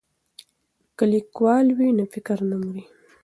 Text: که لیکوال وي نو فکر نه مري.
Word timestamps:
که 0.97 1.03
لیکوال 1.13 1.67
وي 1.77 1.87
نو 1.97 2.03
فکر 2.13 2.37
نه 2.49 2.57
مري. 2.61 2.83